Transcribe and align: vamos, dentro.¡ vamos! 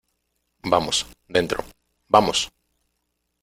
vamos, 0.63 1.05
dentro.¡ 1.27 1.63
vamos! 2.07 2.51